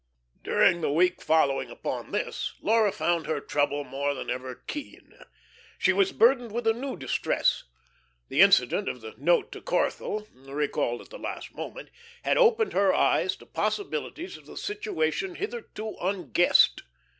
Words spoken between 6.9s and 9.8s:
distress. The incident of the note to